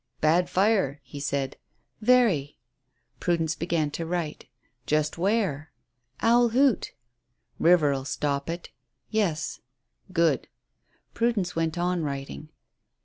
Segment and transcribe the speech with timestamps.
[0.19, 1.57] "Bad fire," he said.
[2.01, 2.57] "Very."
[3.19, 4.47] Prudence began to write.
[4.87, 5.71] "Just where?"
[6.23, 6.93] "Owl Hoot."
[7.59, 8.71] "River'll stop it"
[9.11, 9.59] "Yes."
[10.11, 10.47] "Good."
[11.13, 12.49] Prudence went on writing.